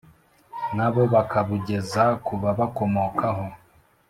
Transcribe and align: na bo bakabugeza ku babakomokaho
na 0.75 0.87
bo 0.93 1.01
bakabugeza 1.13 2.03
ku 2.25 2.33
babakomokaho 2.41 3.45